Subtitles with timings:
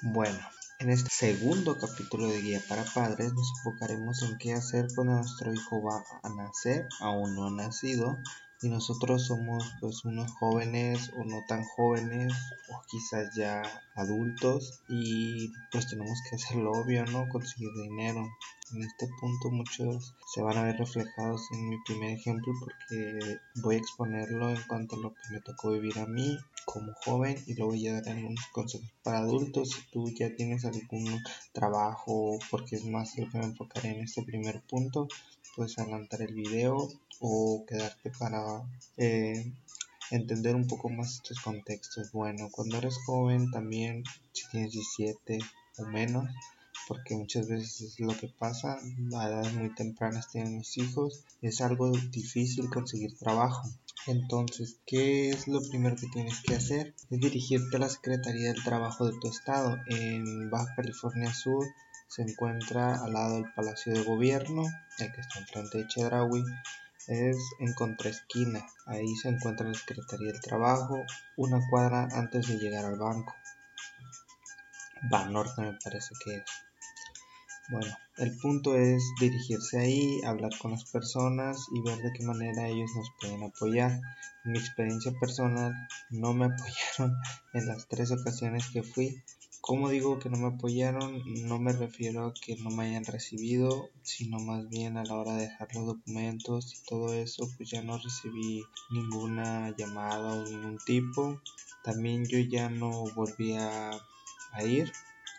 [0.00, 0.38] Bueno,
[0.78, 5.52] en este segundo capítulo de Guía para Padres nos enfocaremos en qué hacer cuando nuestro
[5.52, 8.16] hijo va a nacer, aún no ha nacido,
[8.60, 12.32] y nosotros somos pues unos jóvenes o no tan jóvenes
[12.70, 13.62] o quizás ya
[13.94, 17.28] adultos y pues tenemos que hacer lo obvio, ¿no?
[17.28, 18.26] Conseguir dinero.
[18.72, 23.76] En este punto muchos se van a ver reflejados en mi primer ejemplo porque voy
[23.76, 26.36] a exponerlo en cuanto a lo que me tocó vivir a mí
[26.66, 31.22] como joven y luego ya dar algunos consejos para adultos si tú ya tienes algún
[31.52, 35.08] trabajo porque es más lo que me enfocaré en este primer punto
[35.58, 38.62] puedes adelantar el video o quedarte para
[38.96, 39.52] eh,
[40.12, 45.40] entender un poco más estos contextos bueno cuando eres joven también si tienes 17
[45.78, 46.30] o menos
[46.86, 51.60] porque muchas veces es lo que pasa a edades muy tempranas tienen mis hijos es
[51.60, 53.68] algo difícil conseguir trabajo
[54.06, 56.94] entonces, ¿qué es lo primero que tienes que hacer?
[57.10, 59.76] Es dirigirte a la Secretaría del Trabajo de tu estado.
[59.86, 61.66] En Baja California Sur
[62.08, 64.64] se encuentra al lado del Palacio de Gobierno,
[64.98, 66.42] el que está enfrente de Chedraui.
[67.06, 68.66] Es en contraesquina.
[68.86, 71.04] Ahí se encuentra la Secretaría del Trabajo,
[71.36, 73.34] una cuadra antes de llegar al banco.
[75.30, 76.44] Norte me parece que es.
[77.70, 82.66] Bueno, el punto es dirigirse ahí, hablar con las personas y ver de qué manera
[82.66, 84.00] ellos nos pueden apoyar.
[84.44, 85.74] En mi experiencia personal
[86.10, 87.16] no me apoyaron
[87.52, 89.22] en las tres ocasiones que fui.
[89.68, 91.22] Como digo que no me apoyaron?
[91.46, 95.34] No me refiero a que no me hayan recibido, sino más bien a la hora
[95.34, 100.78] de dejar los documentos y todo eso, pues ya no recibí ninguna llamada o ningún
[100.86, 101.42] tipo.
[101.84, 103.90] También yo ya no volví a,
[104.52, 104.90] a ir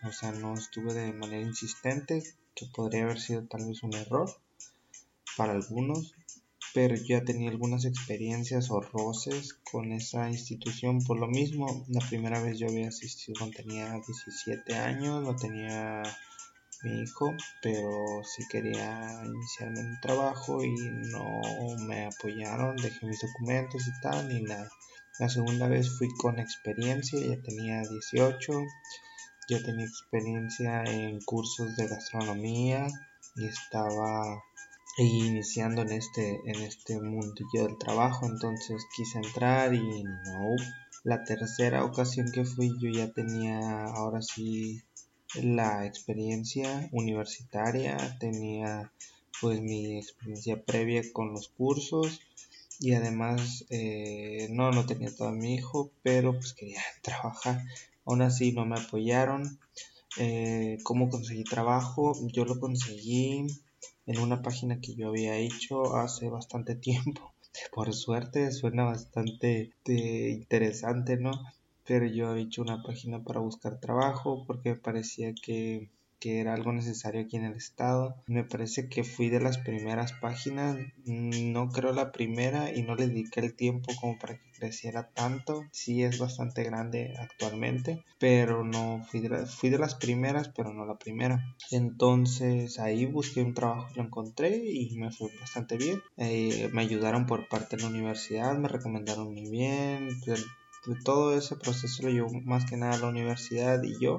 [0.03, 4.29] o sea, no estuve de manera insistente, que podría haber sido tal vez un error
[5.37, 6.13] para algunos,
[6.73, 11.85] pero ya tenía algunas experiencias o roces con esa institución por lo mismo.
[11.89, 16.03] La primera vez yo había asistido cuando tenía 17 años, no tenía
[16.83, 17.31] mi hijo,
[17.61, 20.73] pero sí quería iniciarme un trabajo y
[21.11, 21.41] no
[21.87, 24.69] me apoyaron, dejé mis documentos y tal, ni nada.
[25.19, 28.53] La segunda vez fui con experiencia, ya tenía 18
[29.49, 32.85] ya tenía experiencia en cursos de gastronomía
[33.35, 34.43] y estaba
[35.03, 40.55] iniciando en este, en este mundillo del trabajo, entonces quise entrar y no.
[41.03, 44.81] La tercera ocasión que fui yo ya tenía ahora sí
[45.41, 48.91] la experiencia universitaria, tenía
[49.41, 52.19] pues mi experiencia previa con los cursos
[52.79, 57.61] y además eh, no, no tenía todo mi hijo, pero pues quería trabajar
[58.09, 59.59] Aún así no me apoyaron.
[60.17, 62.13] Eh, ¿Cómo conseguí trabajo?
[62.33, 63.45] Yo lo conseguí
[64.09, 67.35] en una página que yo había hecho hace bastante tiempo.
[67.71, 71.31] Por suerte suena bastante eh, interesante, ¿no?
[71.85, 76.73] Pero yo había hecho una página para buscar trabajo porque parecía que que era algo
[76.73, 78.15] necesario aquí en el estado.
[78.27, 83.07] Me parece que fui de las primeras páginas, no creo la primera y no le
[83.07, 85.63] dediqué el tiempo como para que creciera tanto.
[85.71, 91.41] Sí es bastante grande actualmente, pero no fui de, las primeras, pero no la primera.
[91.71, 96.01] Entonces ahí busqué un trabajo, lo encontré y me fue bastante bien.
[96.17, 100.09] Eh, me ayudaron por parte de la universidad, me recomendaron muy bien.
[101.03, 104.17] todo ese proceso lo llevó más que nada la universidad y yo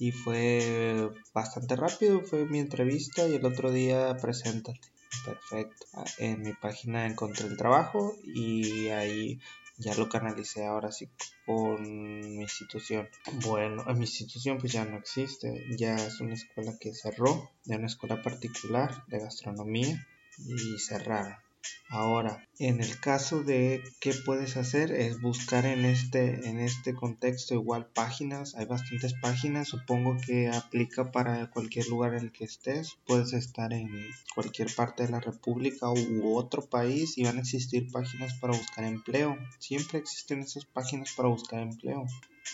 [0.00, 4.80] y fue bastante rápido, fue mi entrevista y el otro día preséntate.
[5.24, 5.86] Perfecto.
[6.18, 9.38] En mi página encontré el trabajo y ahí
[9.76, 11.10] ya lo canalicé ahora sí
[11.44, 13.08] con mi institución.
[13.44, 17.76] Bueno, en mi institución pues ya no existe, ya es una escuela que cerró, de
[17.76, 20.06] una escuela particular de gastronomía
[20.38, 21.36] y cerraron.
[21.92, 27.54] Ahora, en el caso de qué puedes hacer es buscar en este, en este contexto
[27.54, 32.96] igual páginas, hay bastantes páginas, supongo que aplica para cualquier lugar en el que estés,
[33.06, 33.90] puedes estar en
[34.36, 38.84] cualquier parte de la república u otro país y van a existir páginas para buscar
[38.84, 42.06] empleo, siempre existen esas páginas para buscar empleo,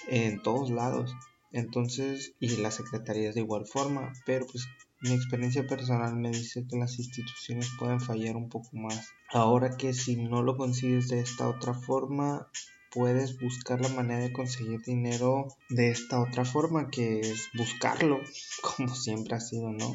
[0.08, 1.14] en todos lados.
[1.52, 4.66] Entonces, y las secretarías de igual forma, pero pues
[5.00, 9.10] mi experiencia personal me dice que las instituciones pueden fallar un poco más.
[9.30, 12.48] Ahora que si no lo consigues de esta otra forma,
[12.90, 18.20] puedes buscar la manera de conseguir dinero de esta otra forma, que es buscarlo,
[18.76, 19.94] como siempre ha sido, ¿no?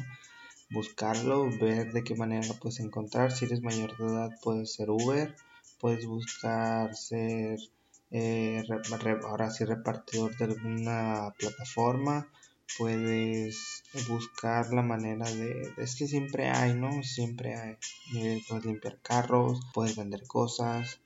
[0.70, 3.32] Buscarlo, ver de qué manera lo puedes encontrar.
[3.32, 5.34] Si eres mayor de edad, puedes ser Uber,
[5.80, 7.58] puedes buscar ser
[8.12, 8.62] eh,
[9.24, 12.28] ahora sí repartidor de alguna plataforma
[12.78, 17.02] puedes buscar la manera de, es que siempre hay, ¿no?
[17.02, 17.76] Siempre hay,
[18.16, 21.00] eh, puedes limpiar carros, puedes vender cosas,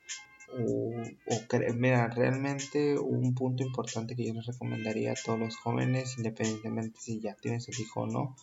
[0.58, 0.92] o,
[1.26, 7.00] o mira, realmente un punto importante que yo les recomendaría a todos los jóvenes, independientemente
[7.00, 8.36] si ya tienes el hijo o no,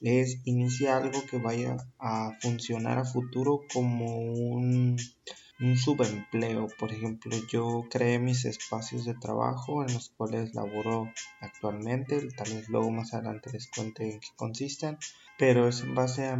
[0.00, 4.96] es iniciar algo que vaya a funcionar a futuro como un,
[5.60, 6.68] un subempleo.
[6.78, 12.28] Por ejemplo, yo creé mis espacios de trabajo en los cuales laboro actualmente.
[12.36, 14.98] Tal vez luego más adelante les cuente en qué consisten.
[15.38, 16.38] Pero es en base a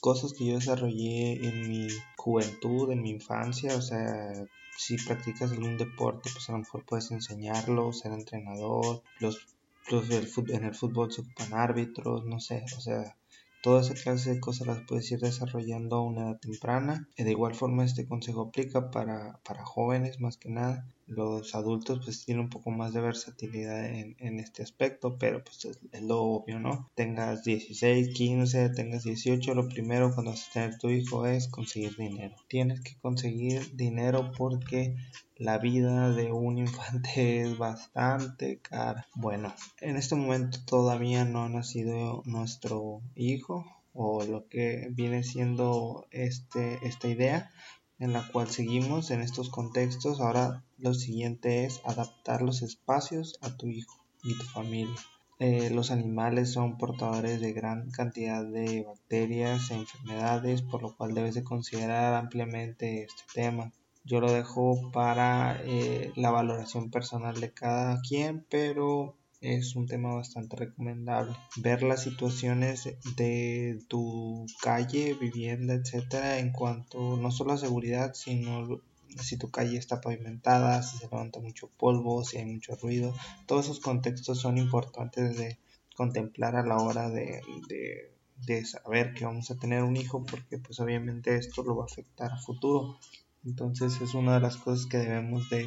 [0.00, 3.76] cosas que yo desarrollé en mi juventud, en mi infancia.
[3.76, 4.32] O sea,
[4.76, 9.02] si practicas algún deporte, pues a lo mejor puedes enseñarlo, ser entrenador.
[9.20, 9.46] Los,
[9.90, 12.64] los en el fútbol se ocupan árbitros, no sé.
[12.76, 13.16] O sea,
[13.62, 17.08] Toda esa clase de cosas las puedes ir desarrollando a una edad temprana.
[17.16, 22.24] De igual forma este consejo aplica para, para jóvenes más que nada los adultos pues
[22.24, 26.58] tienen un poco más de versatilidad en, en este aspecto, pero pues es, lo obvio,
[26.58, 26.90] ¿no?
[26.94, 31.96] Tengas 16, 15, tengas 18, lo primero cuando vas a tener tu hijo es conseguir
[31.96, 32.34] dinero.
[32.48, 34.96] Tienes que conseguir dinero porque
[35.42, 39.08] la vida de un infante es bastante cara.
[39.16, 46.06] Bueno, en este momento todavía no ha nacido nuestro hijo o lo que viene siendo
[46.12, 47.50] este, esta idea
[47.98, 50.20] en la cual seguimos en estos contextos.
[50.20, 54.94] Ahora lo siguiente es adaptar los espacios a tu hijo y tu familia.
[55.40, 61.14] Eh, los animales son portadores de gran cantidad de bacterias e enfermedades, por lo cual
[61.14, 63.72] debes de considerar ampliamente este tema.
[64.04, 70.14] Yo lo dejo para eh, la valoración personal de cada quien, pero es un tema
[70.14, 71.36] bastante recomendable.
[71.56, 78.80] Ver las situaciones de tu calle, vivienda, etcétera, en cuanto no solo a seguridad, sino
[79.20, 83.14] si tu calle está pavimentada, si se levanta mucho polvo, si hay mucho ruido.
[83.46, 85.58] Todos esos contextos son importantes de
[85.96, 88.14] contemplar a la hora de, de,
[88.46, 91.86] de saber que vamos a tener un hijo, porque pues obviamente esto lo va a
[91.86, 92.98] afectar a futuro.
[93.44, 95.66] Entonces es una de las cosas que debemos de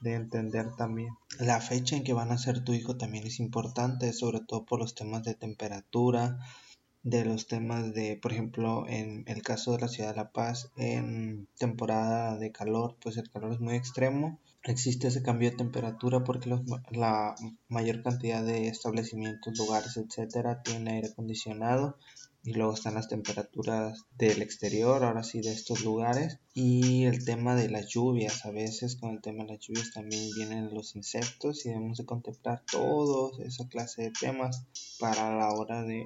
[0.00, 1.14] de entender también.
[1.38, 4.78] La fecha en que van a ser tu hijo también es importante, sobre todo por
[4.78, 6.38] los temas de temperatura,
[7.02, 10.70] de los temas de, por ejemplo, en el caso de la ciudad de La Paz,
[10.76, 14.40] en temporada de calor, pues el calor es muy extremo.
[14.62, 16.48] Existe ese cambio de temperatura porque
[16.90, 17.34] la
[17.68, 21.98] mayor cantidad de establecimientos, lugares, etcétera, tienen aire acondicionado
[22.44, 27.56] y luego están las temperaturas del exterior, ahora sí de estos lugares y el tema
[27.56, 31.64] de las lluvias, a veces con el tema de las lluvias también vienen los insectos
[31.64, 34.66] y debemos de contemplar todos esa clase de temas
[35.00, 36.04] para la hora de,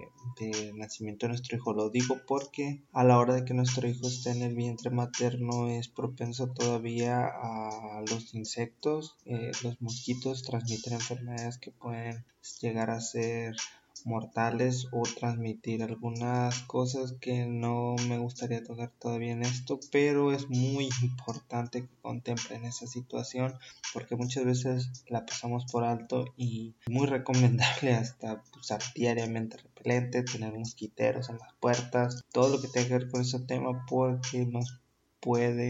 [0.75, 1.73] nacimiento de nuestro hijo.
[1.75, 5.69] Lo digo porque a la hora de que nuestro hijo esté en el vientre materno
[5.69, 12.25] es propenso todavía a los insectos, eh, los mosquitos transmiten enfermedades que pueden
[12.61, 13.57] llegar a ser
[14.07, 20.49] mortales o transmitir algunas cosas que no me gustaría tocar todavía en esto, pero es
[20.49, 23.55] muy importante que contemplen esa situación
[23.93, 30.53] porque muchas veces la pasamos por alto y muy recomendable hasta usar diariamente repelente, tener
[30.53, 34.81] mosquiteros en las puertas, todo lo que tenga que ver con ese tema porque nos
[35.21, 35.69] puede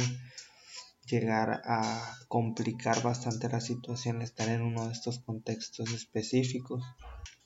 [1.08, 6.84] llegar a complicar bastante la situación estar en uno de estos contextos específicos.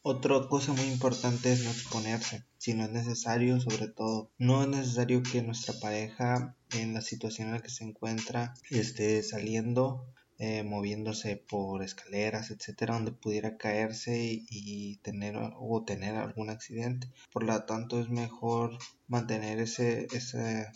[0.05, 4.33] Otra cosa muy importante es no exponerse, si no es necesario, sobre todo.
[4.37, 9.23] No es necesario que nuestra pareja, en la situación en la que se encuentra, esté
[9.23, 10.05] saliendo,
[10.39, 17.09] eh, moviéndose por escaleras, etcétera, donde pudiera caerse y, tener o tener algún accidente.
[17.33, 20.73] Por lo tanto, es mejor mantener ese, esa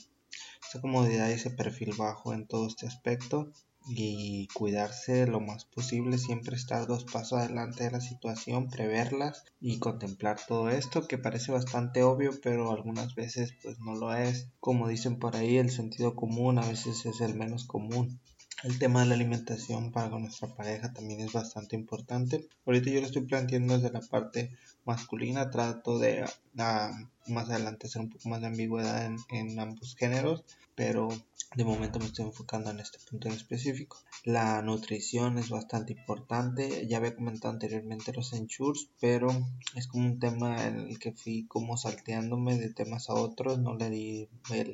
[0.80, 3.50] comodidad y ese perfil bajo en todo este aspecto
[3.88, 9.78] y cuidarse lo más posible, siempre estar dos pasos adelante de la situación, preverlas y
[9.78, 14.48] contemplar todo esto que parece bastante obvio, pero algunas veces pues no lo es.
[14.60, 18.18] Como dicen por ahí, el sentido común a veces es el menos común.
[18.64, 22.48] El tema de la alimentación para nuestra pareja también es bastante importante.
[22.64, 24.50] Ahorita yo lo estoy planteando desde la parte
[24.84, 26.24] masculina, trato de
[26.58, 26.90] ah,
[27.26, 31.08] más adelante hacer un poco más de ambigüedad en ambos géneros, pero
[31.56, 33.96] de momento me estoy enfocando en este punto en específico.
[34.24, 36.86] La nutrición es bastante importante.
[36.86, 39.28] Ya había comentado anteriormente los ensures, pero
[39.74, 43.58] es como un tema en el que fui como salteándome de temas a otros.
[43.58, 44.28] No le di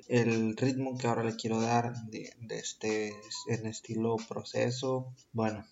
[0.09, 3.15] el, ritmo que ahora le quiero dar de, de este
[3.47, 5.15] en estilo proceso.
[5.33, 5.65] Bueno,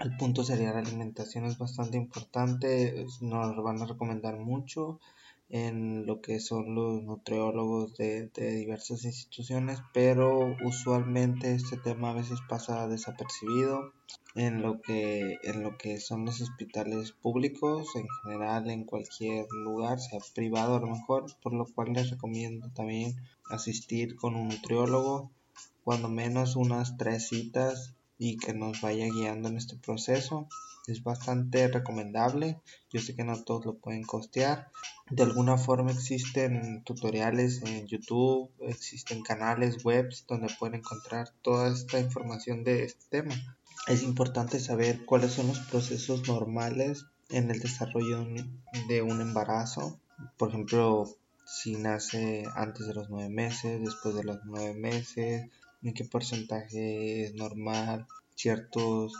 [0.00, 3.06] el punto sería la alimentación es bastante importante.
[3.20, 4.98] Nos van a recomendar mucho
[5.48, 12.40] en lo que son los nutriólogos de, diversas instituciones, pero usualmente este tema a veces
[12.48, 13.92] pasa desapercibido
[14.34, 19.98] en lo que en lo que son los hospitales públicos en general en cualquier lugar
[19.98, 23.14] sea privado a lo mejor por lo cual les recomiendo también
[23.48, 25.30] asistir con un nutriólogo
[25.84, 30.48] cuando menos unas tres citas y que nos vaya guiando en este proceso.
[30.86, 32.60] Es bastante recomendable.
[32.90, 34.70] Yo sé que no todos lo pueden costear.
[35.10, 41.98] De alguna forma existen tutoriales en YouTube, existen canales webs donde pueden encontrar toda esta
[41.98, 43.34] información de este tema.
[43.88, 48.26] Es importante saber cuáles son los procesos normales en el desarrollo
[48.88, 50.00] de un embarazo.
[50.36, 51.08] Por ejemplo,
[51.44, 55.50] si nace antes de los nueve meses, después de los nueve meses,
[55.82, 59.12] en qué porcentaje es normal, ciertos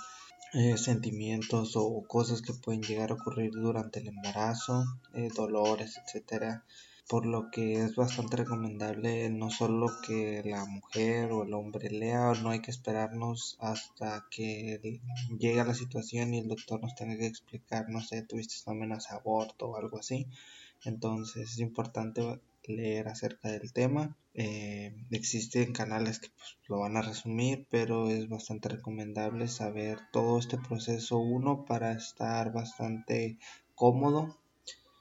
[0.53, 4.85] eh, sentimientos o cosas que pueden llegar a ocurrir durante el embarazo,
[5.15, 6.65] eh, dolores, etcétera.
[7.09, 12.33] Por lo que es bastante recomendable no solo que la mujer o el hombre lea,
[12.43, 15.01] no hay que esperarnos hasta que
[15.39, 19.17] llegue la situación y el doctor nos tenga que explicar, no sé, tuviste una amenaza
[19.17, 20.27] aborto o algo así.
[20.85, 22.41] Entonces es importante
[22.73, 24.17] leer acerca del tema.
[24.35, 30.39] Eh, existen canales que pues, lo van a resumir, pero es bastante recomendable saber todo
[30.39, 33.39] este proceso uno para estar bastante
[33.75, 34.39] cómodo.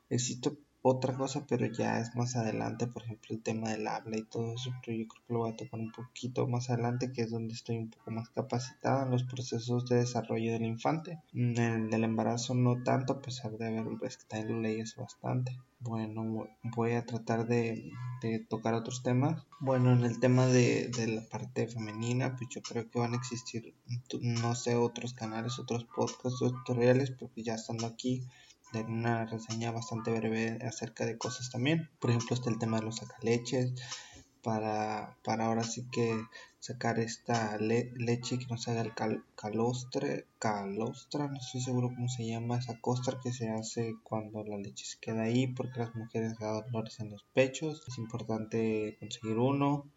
[0.09, 0.51] Existe
[0.87, 4.53] otra cosa, pero ya es más adelante, por ejemplo, el tema del habla y todo
[4.53, 7.31] eso, pero yo creo que lo voy a tocar un poquito más adelante, que es
[7.31, 11.19] donde estoy un poco más capacitada en los procesos de desarrollo del infante.
[11.33, 15.57] En el del embarazo no tanto, a pesar de haber, pues que también leyes bastante.
[15.79, 17.91] Bueno, voy a tratar de,
[18.47, 19.43] tocar otros temas.
[19.59, 23.17] Bueno, en el tema de, de, la parte femenina, pues yo creo que van a
[23.17, 23.73] existir,
[24.21, 28.21] no sé, otros canales, otros podcasts, tutoriales, porque ya estando aquí
[28.73, 31.89] una reseña bastante breve acerca de cosas también.
[31.99, 33.73] Por ejemplo, está el tema de los sacaleches.
[34.41, 36.21] Para, para ahora sí que
[36.59, 38.93] sacar esta leche que nos haga el
[39.35, 44.57] calostre, calostra, no estoy seguro cómo se llama, esa costra que se hace cuando la
[44.57, 47.83] leche se queda ahí porque las mujeres dan dolores en los pechos.
[47.87, 49.91] Es importante conseguir uno.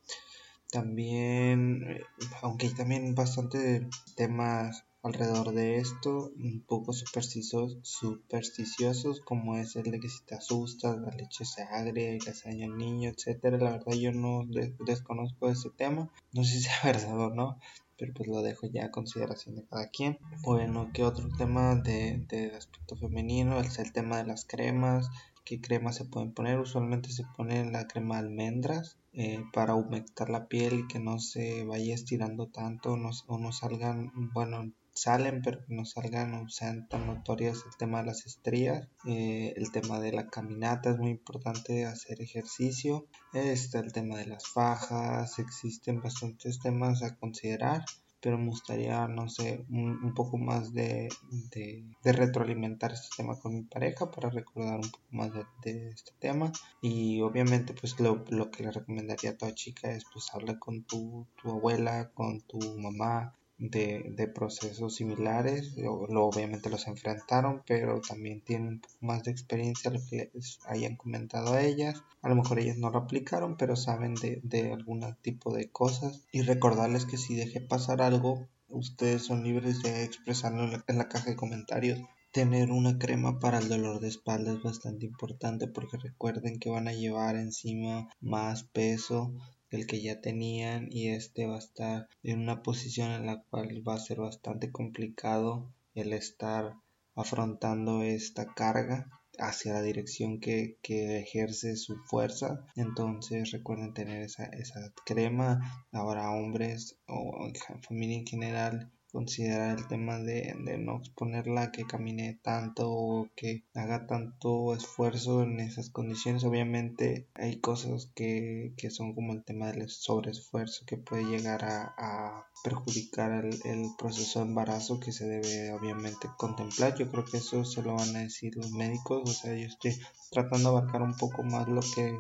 [0.70, 2.02] También, eh,
[2.42, 10.00] aunque hay también bastante temas alrededor de esto, un poco supersticiosos, como es el de
[10.00, 13.59] que si te asustas, la leche se agria daño al niño, etcétera.
[13.59, 14.45] La verdad yo no
[14.81, 17.59] desconozco ese tema, no sé si sea verdad o no,
[17.97, 20.19] pero pues lo dejo ya a consideración de cada quien.
[20.43, 23.61] Bueno, ¿qué otro tema de, de aspecto femenino?
[23.61, 25.09] Es el tema de las cremas.
[25.45, 26.59] ¿Qué cremas se pueden poner?
[26.59, 31.19] Usualmente se pone la crema de almendras eh, para humectar la piel y que no
[31.19, 34.71] se vaya estirando tanto o no salgan, bueno,
[35.02, 39.55] salen pero que no salgan o sean tan notorias el tema de las estrías eh,
[39.57, 44.47] el tema de la caminata es muy importante hacer ejercicio está el tema de las
[44.49, 47.85] fajas existen bastantes temas a considerar
[48.21, 51.09] pero me gustaría, no sé, un, poco más de,
[51.50, 55.31] de, retroalimentar este tema con mi pareja para recordar un poco más
[55.62, 56.50] de, este tema.
[56.83, 60.83] Y obviamente, pues lo, lo, que le recomendaría a toda chica es, pues, hablar con
[60.83, 68.41] tu, tu abuela, con tu mamá, de, procesos similares, lo, obviamente los enfrentaron, pero también
[68.41, 72.03] tienen más de experiencia lo que les hayan comentado a ellas.
[72.23, 76.25] A lo mejor ellas no lo aplicaron, pero saben de, de algún tipo de cosas.
[76.33, 80.99] Y recordarles que si deje pasar algo, ustedes son libres de expresarlo en la, en
[80.99, 82.00] la caja de comentarios.
[82.31, 86.87] Tener una crema para el dolor de espalda es bastante importante porque recuerden que van
[86.87, 89.33] a llevar encima más peso
[89.70, 93.87] el que ya tenían y este va a estar en una posición en la cual
[93.87, 96.75] va a ser bastante complicado el estar
[97.14, 102.66] afrontando esta carga hacia la dirección que, que, ejerce su fuerza.
[102.76, 105.87] Entonces recuerden tener esa, esa crema.
[105.92, 107.48] Ahora hombres o
[107.82, 114.07] familia en general considerar el tema de, no exponerla que camine tanto o que haga
[114.07, 116.45] tanto esfuerzo en esas condiciones.
[116.45, 123.45] Obviamente hay cosas que, son como el tema del sobreesfuerzo que puede llegar a, perjudicar
[123.45, 126.97] el, el, proceso de embarazo que se debe obviamente contemplar.
[126.97, 129.31] Yo creo que eso se lo van a decir los médicos.
[129.31, 129.97] O sea, yo estoy
[130.31, 132.19] tratando de abarcar un poco más lo que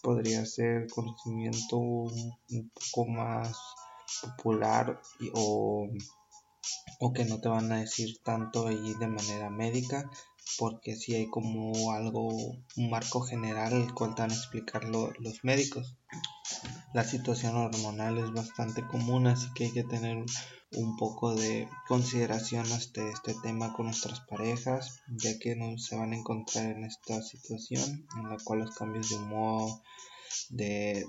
[0.00, 3.58] podría ser conocimiento un poco más
[4.22, 5.00] popular
[5.34, 5.88] o
[7.00, 10.10] o que no te van a decir tanto ahí de manera médica
[10.58, 15.42] porque si hay como algo un marco general el cual te van a explicar los
[15.42, 15.96] médicos.
[16.92, 20.24] La situación hormonal es bastante común así que hay que tener
[20.76, 26.12] un poco de consideración hasta este tema con nuestras parejas ya que no se van
[26.12, 29.82] a encontrar en esta situación en la cual los cambios de humor
[30.50, 31.04] de,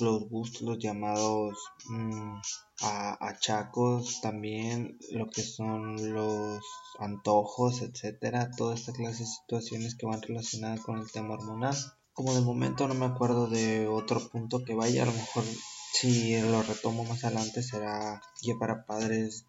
[0.00, 1.56] los gustos los llamados
[1.86, 2.36] mm,
[2.82, 6.64] a, achacos también lo que son los
[6.98, 11.76] antojos etcétera toda esta clase de situaciones que van relacionadas con el tema hormonal
[12.12, 15.44] como de momento no me acuerdo de otro punto que vaya a lo mejor
[15.92, 19.46] si lo retomo más adelante será Guía para Padres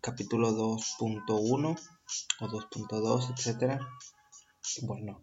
[0.00, 1.78] capítulo 2.1
[2.40, 3.80] o 2.2, etcétera.
[4.82, 5.22] Bueno,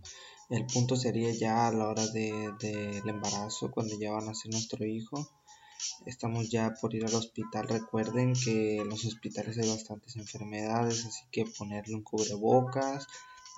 [0.51, 4.51] el punto sería ya a la hora del de, embarazo, cuando ya van a ser
[4.51, 5.29] nuestro hijo.
[6.05, 7.69] Estamos ya por ir al hospital.
[7.69, 13.07] Recuerden que en los hospitales hay bastantes enfermedades, así que ponerle un cubrebocas,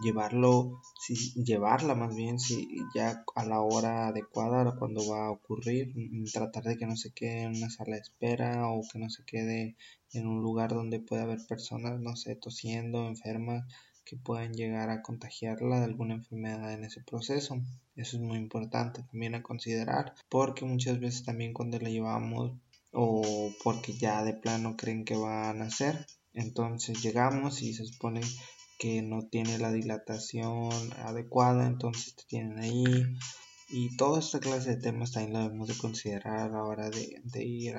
[0.04, 0.82] llevarlo,
[1.36, 6.64] llevarla más bien, si ya a la hora adecuada, cuando va a ocurrir, mm, tratar
[6.64, 9.76] de que no se quede en una sala de espera o que no se quede
[10.14, 13.66] en un lugar donde pueda haber personas, no sé, tosiendo, enfermas,
[14.06, 17.62] que puedan llegar a contagiarla de alguna enfermedad en ese proceso.
[17.96, 22.54] Eso es muy importante también a considerar, porque muchas veces también cuando la llevamos
[22.92, 28.22] o porque ya de plano creen que van a nacer, entonces llegamos y se supone
[28.80, 32.84] que no tiene la dilatación adecuada, entonces te tienen ahí.
[33.70, 37.44] Y toda esta clase de temas también lo debemos de considerar a la hora de,
[37.44, 37.76] ir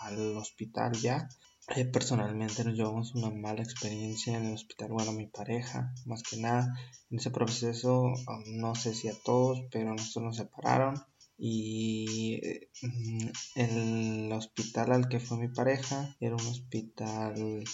[0.00, 1.28] al hospital ya.
[1.68, 6.36] Eh, personalmente nos llevamos una mala experiencia en el hospital, bueno, mi pareja, más que
[6.36, 6.78] nada,
[7.10, 11.02] en ese proceso, um, no sé si a todos, pero nosotros nos separaron
[11.38, 12.68] y eh,
[13.56, 17.64] el hospital al que fue mi pareja era un hospital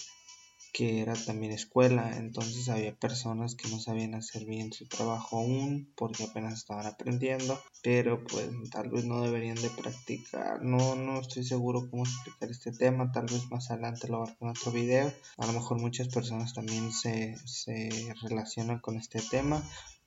[0.73, 5.93] que era también escuela, entonces había personas que no sabían hacer bien su trabajo aún
[5.97, 11.45] porque apenas estaban aprendiendo, pero pues tal vez no deberían de practicar, no, no estoy
[11.45, 15.47] seguro cómo explicar este tema, tal vez más adelante lo haré en otro video, a
[15.47, 19.63] lo mejor muchas personas también se, se relacionan con este tema,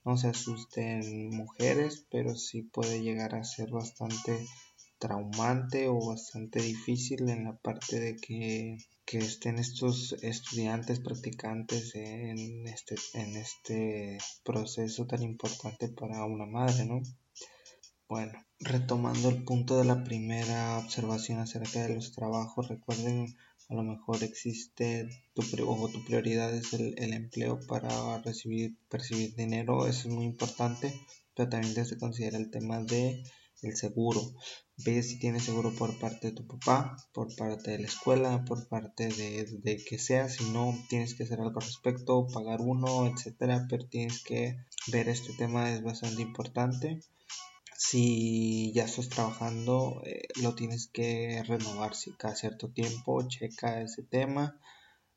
[0.06, 4.46] no se asusten mujeres, pero sí puede llegar a ser bastante
[5.00, 8.78] traumante o bastante difícil en la parte de que,
[9.12, 17.02] estén estos estudiantes practicantes en este, en este proceso tan importante para una madre, ¿no?
[18.08, 23.36] Bueno, retomando el punto de la primera observación acerca de los trabajos, recuerden
[23.70, 29.36] a lo mejor existe tu, o tu prioridad es el, el, empleo para recibir percibir
[29.36, 30.94] dinero eso es muy importante
[31.34, 33.24] pero también debes considerar el tema de
[33.64, 34.22] el seguro.
[34.78, 38.68] Ve si tienes seguro por parte de tu papá, por parte de la escuela, por
[38.68, 40.30] parte de, de que sea.
[40.30, 43.68] Si no, tienes que hacer algo al respecto, pagar uno, etcétera.
[43.70, 44.58] Pero tienes que
[44.92, 47.00] ver este tema, es bastante importante.
[47.78, 53.28] Si ya estás trabajando, eh, lo tienes que renovar si cada cierto tiempo.
[53.28, 54.60] Checa ese tema.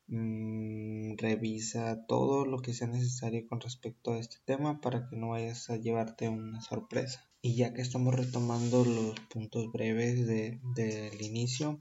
[0.09, 5.31] Mm, revisa todo lo que sea necesario con respecto a este tema para que no
[5.31, 7.29] vayas a llevarte una sorpresa.
[7.47, 11.81] Y ya que estamos retomando los puntos breves del inicio,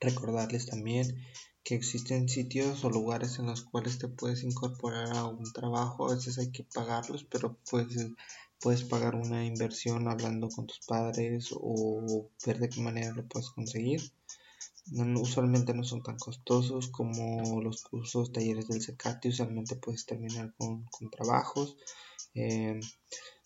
[0.00, 1.16] recordarles también
[1.62, 6.10] que existen sitios o lugares en los cuales te puedes incorporar a un trabajo.
[6.10, 8.08] A veces hay que pagarlos, pero puedes,
[8.58, 13.50] puedes pagar una inversión hablando con tus padres o ver de qué manera lo puedes
[13.50, 14.02] conseguir.
[15.20, 19.28] usualmente no son tan costosos como los cursos, talleres del CECATI.
[19.28, 21.76] Usualmente puedes terminar con, trabajos.
[22.34, 22.80] Eh,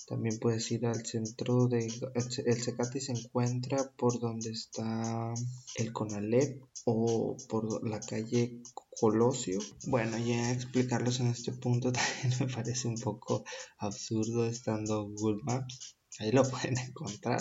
[0.09, 1.87] también puedes ir al centro de...
[2.15, 5.35] El Secati se encuentra por donde está
[5.77, 8.63] el Conalep o por la calle
[8.99, 9.59] Colosio.
[9.87, 13.45] Bueno, ya explicarlos en este punto también me parece un poco
[13.77, 15.99] absurdo estando Google Maps.
[16.19, 17.41] Ahí lo pueden encontrar.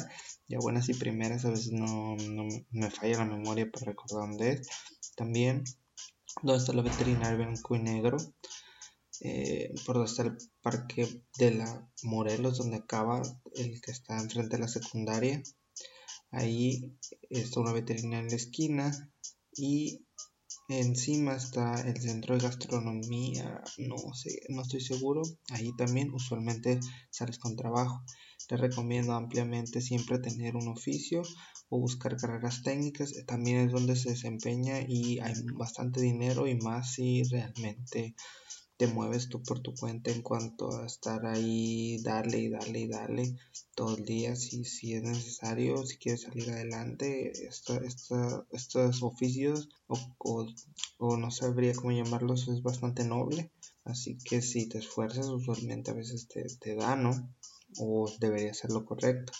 [0.49, 2.17] Ya buenas y primeras a veces no,
[2.71, 4.67] me falla la memoria para recordar dónde es.
[5.15, 5.63] También
[6.41, 8.17] donde está la veterinaria blanco y negro
[9.21, 13.21] eh, por donde está el parque de la Morelos, donde acaba
[13.55, 15.41] el que está enfrente de la secundaria.
[16.31, 16.97] Ahí
[17.29, 19.11] está una veterinaria en la esquina
[19.53, 20.05] y
[20.69, 25.21] encima está el centro de gastronomía, no sé, no estoy seguro.
[25.49, 28.03] Ahí también usualmente sales con trabajo.
[28.47, 31.21] Te recomiendo ampliamente siempre tener un oficio
[31.69, 33.13] o buscar carreras técnicas.
[33.25, 38.15] También es donde se desempeña y hay bastante dinero y más si realmente
[38.77, 42.87] te mueves tú por tu cuenta en cuanto a estar ahí, darle y darle y
[42.87, 43.35] darle
[43.73, 50.47] todo el día si, si es necesario, si quieres salir adelante, estos oficios o,
[50.99, 53.51] o, no sabría cómo llamarlos, es bastante noble,
[53.83, 57.33] así que si te esfuerzas usualmente a veces te, te da, ¿no?
[57.79, 59.33] O debería ser lo correcto.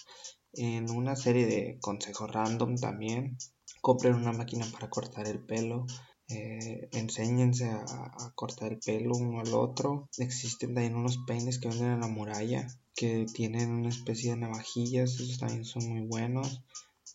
[0.54, 3.38] En una serie de consejos random también,
[3.82, 5.86] compren una máquina para cortar el pelo,
[6.30, 10.10] eh, enséñense a, cortar el pelo uno al otro.
[10.18, 15.20] Existen también unos peines que venden en la muralla que tienen una especie de navajillas,
[15.20, 16.64] esos también son muy buenos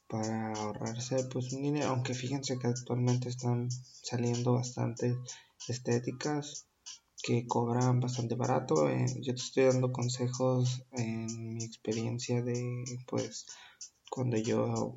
[0.07, 5.17] para ahorrarse pues un dinero, aunque fíjense que actualmente están saliendo bastante
[5.69, 6.67] estéticas
[7.23, 8.89] que cobran bastante barato.
[8.89, 13.47] Eh, yo te estoy dando consejos en mi experiencia de pues
[14.11, 14.95] cuando yo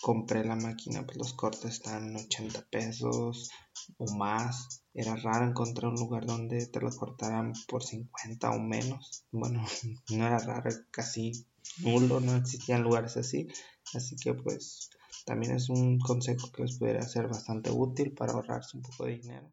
[0.00, 3.50] compré la máquina, pues los cortes están 80 pesos
[3.98, 4.82] o más.
[4.94, 9.24] Era raro encontrar un lugar donde te lo cortaran por 50 o menos.
[9.30, 9.64] Bueno,
[10.10, 11.46] no era raro, casi
[11.78, 13.48] nulo, no existían lugares así.
[13.94, 14.90] Así que pues
[15.24, 19.18] también es un consejo que les pudiera ser bastante útil para ahorrarse un poco de
[19.18, 19.50] dinero.